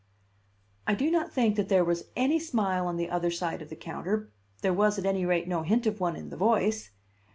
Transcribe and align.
I 0.87 0.95
do 0.95 1.11
not 1.11 1.31
think 1.31 1.55
that 1.57 1.69
there 1.69 1.85
was 1.85 2.05
any 2.15 2.39
smile 2.39 2.87
on 2.87 2.97
the 2.97 3.07
other 3.07 3.29
side 3.29 3.61
of 3.61 3.69
the 3.69 3.75
counter; 3.75 4.31
there 4.63 4.73
was, 4.73 4.97
at 4.97 5.05
any 5.05 5.27
rate, 5.27 5.47
no 5.47 5.61
hint 5.61 5.85
of 5.85 5.99
one 5.99 6.15
in 6.15 6.31
the 6.31 6.37
voice. 6.37 6.89